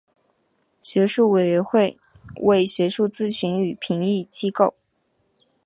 [0.81, 1.95] 学术委员会
[2.37, 4.73] 为学术咨询与评议机构。